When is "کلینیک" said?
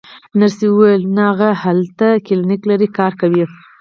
2.27-2.61